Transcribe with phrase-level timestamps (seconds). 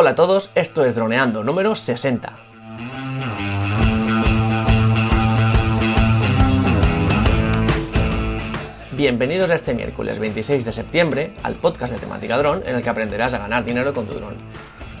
[0.00, 2.32] Hola a todos, esto es Droneando número 60.
[8.92, 12.88] Bienvenidos a este miércoles 26 de septiembre al podcast de temática dron en el que
[12.88, 14.36] aprenderás a ganar dinero con tu dron.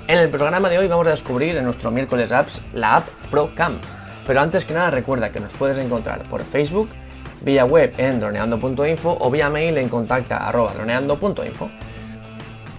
[0.06, 3.78] En el programa de hoy vamos a descubrir en nuestro miércoles apps la app ProCam.
[4.26, 6.90] Pero antes que nada recuerda que nos puedes encontrar por Facebook,
[7.40, 11.70] vía web en droneando.info o vía mail en contacta.droneando.info.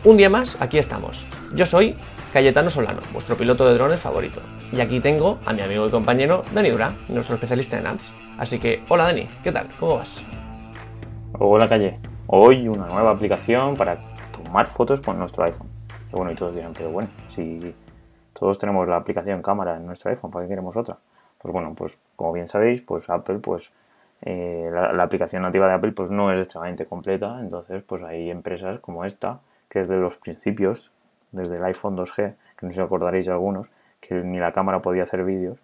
[0.03, 1.27] Un día más, aquí estamos.
[1.53, 1.95] Yo soy
[2.33, 4.41] Cayetano Solano, vuestro piloto de drones favorito.
[4.71, 8.11] Y aquí tengo a mi amigo y compañero Dani Dura, nuestro especialista en apps.
[8.39, 9.69] Así que, hola Dani, ¿qué tal?
[9.79, 10.15] ¿Cómo vas?
[11.37, 13.99] Hola Calle, hoy una nueva aplicación para
[14.43, 15.69] tomar fotos con nuestro iPhone.
[16.11, 17.75] Y bueno, y todos dirán, pero bueno, si
[18.33, 20.97] todos tenemos la aplicación cámara en nuestro iPhone, ¿para qué queremos otra?
[21.37, 23.69] Pues bueno, pues como bien sabéis, pues Apple pues
[24.23, 28.79] eh, la, aplicación nativa de Apple pues no es extremadamente completa, entonces pues hay empresas
[28.79, 30.91] como esta, que desde los principios,
[31.31, 33.67] desde el iPhone 2G, que no sé si acordaréis algunos,
[34.01, 35.57] que ni la cámara podía hacer vídeos,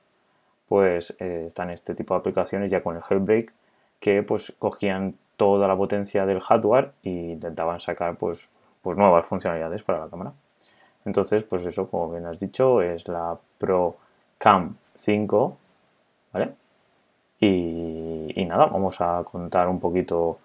[0.69, 3.51] pues eh, están este tipo de aplicaciones ya con el Hellbreak,
[3.99, 8.47] que pues cogían toda la potencia del hardware e intentaban sacar pues,
[8.81, 10.31] pues nuevas funcionalidades para la cámara.
[11.03, 13.97] Entonces, pues eso, como bien has dicho, es la Pro
[14.37, 15.57] Cam 5,
[16.31, 16.53] ¿vale?
[17.39, 20.39] Y, nada, vamos a contar un poquito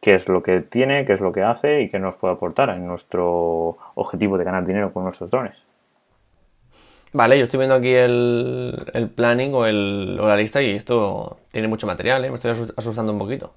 [0.00, 2.70] qué es lo que tiene, qué es lo que hace y qué nos puede aportar
[2.70, 5.56] en nuestro objetivo de ganar dinero con nuestros drones.
[7.12, 11.66] Vale, yo estoy viendo aquí el, planning o, el, o, la lista y esto tiene
[11.66, 12.30] mucho material, ¿eh?
[12.30, 13.52] me estoy asustando un poquito.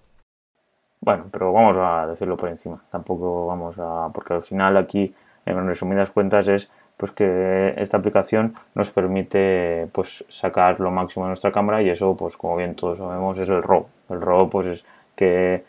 [1.01, 2.81] Bueno, pero vamos a decirlo por encima.
[2.89, 4.09] Tampoco vamos a.
[4.13, 5.13] Porque al final aquí,
[5.45, 11.29] en resumidas cuentas, es pues que esta aplicación nos permite pues sacar lo máximo de
[11.29, 13.85] nuestra cámara y eso pues como bien todos sabemos es el RAW.
[14.09, 15.65] El RAW pues es que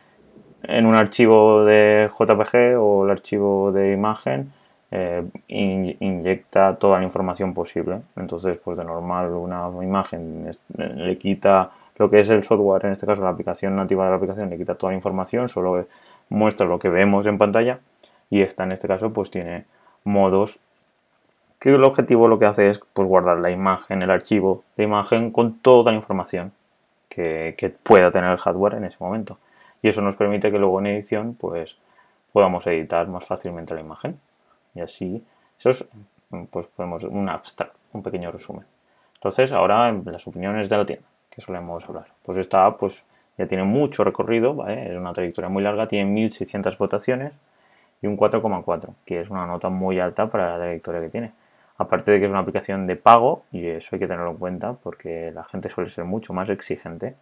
[0.69, 4.53] en un archivo de JPG o el archivo de imagen
[4.91, 8.01] eh, inyecta toda la información posible.
[8.17, 13.07] Entonces pues de normal una imagen le quita lo que es el software, en este
[13.07, 15.87] caso la aplicación nativa de la aplicación, le quita toda la información, solo
[16.29, 17.79] muestra lo que vemos en pantalla
[18.31, 19.65] y esta en este caso pues tiene
[20.03, 20.59] modos
[21.59, 25.31] que el objetivo lo que hace es pues, guardar la imagen, el archivo de imagen
[25.31, 26.53] con toda la información
[27.09, 29.39] que, pueda tener el hardware en ese momento.
[29.85, 31.77] Y eso nos permite que luego en edición pues,
[32.33, 34.19] podamos editar más fácilmente la imagen.
[34.75, 35.23] Y así,
[35.59, 35.85] eso es
[36.51, 38.65] pues, podemos, un abstract, un pequeño resumen.
[39.17, 42.07] Entonces, ahora las opiniones de la tienda, que solemos hablar.
[42.23, 43.05] Pues esta app pues,
[43.37, 47.35] ya tiene mucho recorrido, es una trayectoria muy larga, tiene 1600 votaciones
[48.01, 51.33] y un 4,4, que es una nota muy alta para la trayectoria que tiene.
[51.77, 54.73] Aparte de que es una aplicación de pago, y eso hay que tenerlo en cuenta
[54.73, 57.17] porque la gente suele ser mucho más exigente.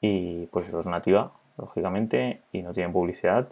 [0.00, 3.48] Y pues eso es nativa, lógicamente, y no tiene publicidad.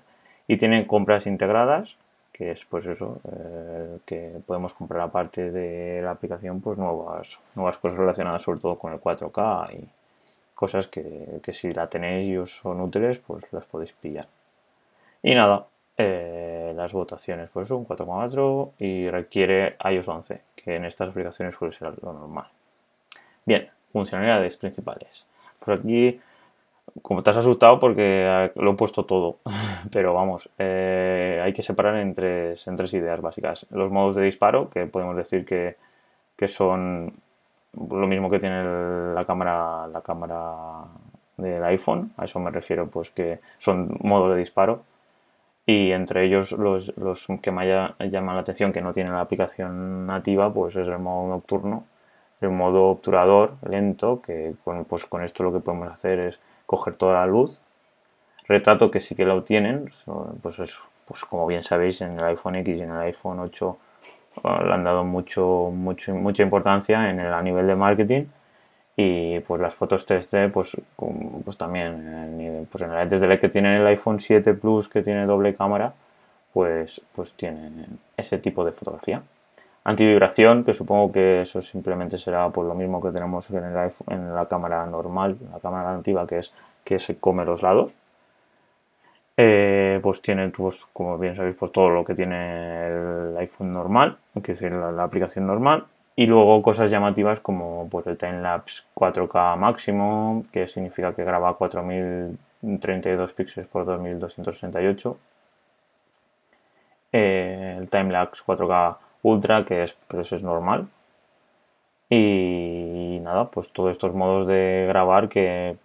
[0.47, 1.97] Y tiene compras integradas,
[2.33, 7.79] que es pues eso, eh, que podemos comprar aparte de la aplicación pues nuevas, nuevas
[7.79, 9.89] cosas relacionadas sobre todo con el 4K y
[10.55, 14.27] cosas que, que si la tenéis y os son útiles pues las podéis pillar.
[15.23, 15.67] Y nada,
[16.01, 21.73] eh, las votaciones, pues un 4,4 y requiere iOS 11, que en estas aplicaciones suele
[21.73, 22.47] ser lo normal.
[23.45, 25.27] Bien, funcionalidades principales.
[25.59, 26.21] Pues aquí,
[27.03, 29.39] como te has asustado porque lo he puesto todo,
[29.93, 33.67] pero vamos, eh, hay que separar en tres, ideas básicas.
[33.71, 35.77] Los modos de disparo, que podemos decir que,
[36.37, 37.13] que son
[37.75, 40.85] lo mismo que tiene la cámara, la cámara
[41.37, 44.83] del iPhone, a eso me refiero, pues que son modos de disparo.
[45.67, 50.07] Y entre ellos los, los que me llaman la atención que no tienen la aplicación
[50.07, 51.85] nativa pues es el modo nocturno
[52.41, 56.39] el modo obturador lento que con, pues con esto lo que podemos hacer es
[56.69, 57.59] coger toda la luz.
[58.47, 59.91] Retrato que sí que lo tienen
[60.43, 63.79] pues es pues como bien sabéis en el iPhone X y en el iPhone 8
[64.45, 68.25] ah, le han dado mucho, mucho mucha importancia en el, a nivel de marketing.
[68.97, 70.77] Y pues las fotos 3D pues,
[71.45, 75.25] pues también pues en el, desde el que tienen el iPhone 7 Plus que tiene
[75.25, 75.95] doble cámara
[76.53, 79.23] pues, pues tienen ese tipo de fotografía
[79.91, 84.35] antivibración que supongo que eso simplemente será por lo mismo que tenemos en, el en
[84.35, 86.53] la cámara normal la cámara nativa que es
[86.85, 87.93] que se come los lados
[89.37, 94.19] eh, pues tiene pues, como bien sabéis pues todo lo que tiene el iPhone normal
[94.43, 95.87] que es la aplicación normal
[96.19, 103.33] y luego cosas llamativas como pues, el timelapse 4K máximo, que significa que graba 4032
[103.35, 105.17] píxeles por 2268.
[107.13, 110.89] Eh, el timelapse 4K ultra, que es, pues, es normal.
[112.11, 115.77] Y, nada, pues todos estos modos de grabar que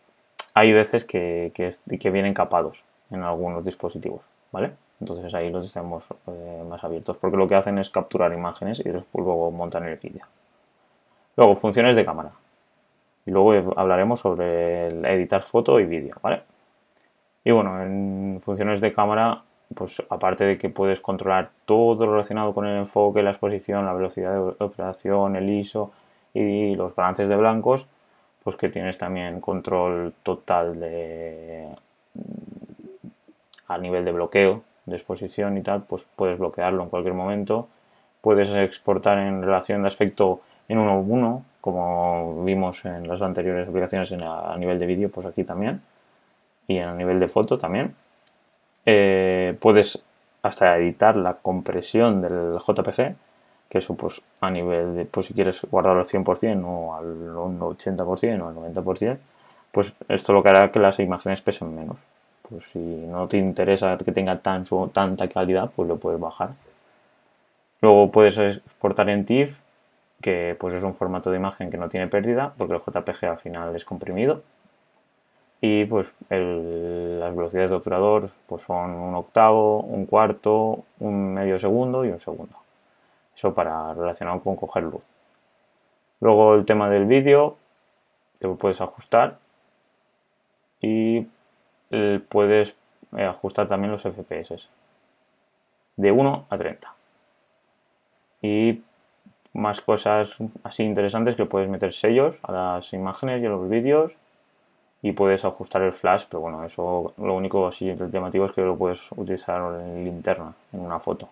[0.53, 4.21] hay veces que, que, vienen capados en algunos dispositivos,
[4.51, 4.71] ¿vale?
[5.01, 8.89] Entonces ahí los tenemos eh, más abiertos porque lo que hacen es capturar imágenes y
[8.89, 10.25] después luego montan el vídeo.
[11.36, 12.31] Luego, funciones de cámara.
[13.25, 16.44] Y luego hablaremos sobre editar foto y vídeo, ¿vale?
[17.44, 19.44] Y bueno, en funciones de cámara,
[19.75, 24.33] pues aparte de que puedes controlar todo relacionado con el enfoque, la exposición, la velocidad
[24.33, 25.91] de operación, el ISO
[26.33, 27.85] y los balances de blancos,
[28.43, 31.67] pues que tienes también control total de
[33.67, 37.67] a nivel de bloqueo de exposición y tal, pues puedes bloquearlo en cualquier momento.
[38.21, 44.55] Puedes exportar en relación de aspecto en 1.1, como vimos en las anteriores aplicaciones a
[44.57, 45.81] nivel de vídeo, pues aquí también.
[46.67, 47.95] Y a nivel de foto también.
[48.85, 50.03] Eh, puedes
[50.41, 53.15] hasta editar la compresión del JPG,
[53.69, 58.41] que eso pues a nivel de, pues si quieres guardarlo al 100% o al 80%
[58.41, 59.18] o al 90%,
[59.71, 61.97] pues esto lo que hará que las imágenes pesen menos.
[62.47, 66.51] Pues si no te interesa que tenga tan, tanta calidad, pues lo puedes bajar.
[67.81, 69.57] Luego puedes exportar en TIFF,
[70.21, 73.38] que pues es un formato de imagen que no tiene pérdida, porque el JPG al
[73.39, 74.44] final es comprimido.
[75.65, 82.04] Y pues las velocidades de obturador pues son un octavo, un cuarto, un medio segundo
[82.04, 82.57] y un segundo.
[83.33, 85.07] Eso para relacionado con coger luz.
[86.19, 87.56] Luego el tema del vídeo,
[88.39, 89.38] te lo puedes ajustar
[90.81, 91.27] y
[91.92, 92.75] eh, puedes
[93.15, 94.68] eh, ajustar también los FPS
[95.95, 96.94] de 1 a 30.
[98.42, 98.81] Y
[99.54, 104.12] más cosas así interesantes que puedes meter sellos a las imágenes y a los vídeos
[105.03, 108.77] y puedes ajustar el flash, pero bueno, eso lo único así llamativo es que lo
[108.77, 111.27] puedes utilizar en linterna, en una foto,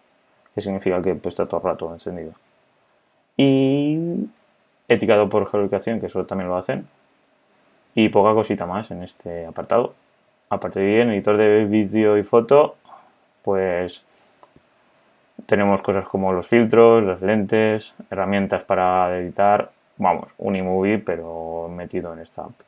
[0.53, 2.33] que significa que pues, está todo el rato encendido.
[3.37, 4.27] Y
[4.89, 6.85] etiquetado por geolocalización, que eso también lo hacen,
[7.95, 9.93] y poca cosita más en este apartado.
[10.49, 12.75] Aparte de en editor de vídeo y foto,
[13.41, 14.03] pues
[15.45, 22.11] tenemos cosas como los filtros, las lentes, herramientas para editar, vamos, un iMovie pero metido
[22.11, 22.47] en esta.